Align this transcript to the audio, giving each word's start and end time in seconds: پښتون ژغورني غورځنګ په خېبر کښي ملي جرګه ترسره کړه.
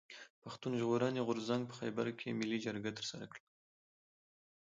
پښتون 0.43 0.71
ژغورني 0.79 1.21
غورځنګ 1.27 1.61
په 1.67 1.75
خېبر 1.79 2.05
کښي 2.17 2.31
ملي 2.39 2.57
جرګه 2.65 2.91
ترسره 2.97 3.25
کړه. 3.31 3.43